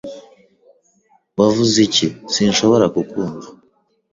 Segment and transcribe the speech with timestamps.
[1.39, 2.07] Wavuze iki?
[2.33, 3.47] Sinshobora kukumva.